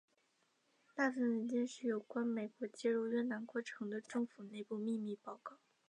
[0.95, 5.59] 那份文件是有关美国介入越南过程的政府内部秘密报告。